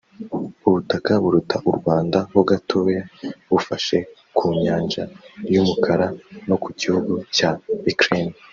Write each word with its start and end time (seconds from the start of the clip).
ubutaka 0.67 1.11
buruta 1.23 1.57
u 1.69 1.71
Rwanda 1.77 2.17
ho 2.31 2.41
gatoya 2.49 3.03
bufashe 3.51 3.97
ku 4.35 4.45
Nyanja 4.61 5.03
y’umukara 5.53 6.07
no 6.47 6.55
ku 6.63 6.69
gihugu 6.79 7.13
cya 7.35 7.49
Ukraine 7.93 8.35